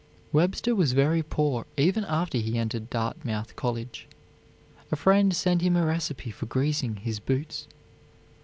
[0.31, 4.07] Webster was very poor even after he entered Dartmouth College.
[4.91, 7.67] A friend sent him a recipe for greasing his boots.